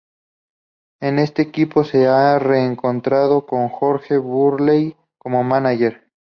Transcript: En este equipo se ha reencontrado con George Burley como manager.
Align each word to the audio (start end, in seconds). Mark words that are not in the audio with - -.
En 0.99 1.19
este 1.19 1.43
equipo 1.43 1.83
se 1.83 2.07
ha 2.07 2.39
reencontrado 2.39 3.45
con 3.45 3.69
George 3.69 4.17
Burley 4.17 4.95
como 5.19 5.43
manager. 5.43 6.07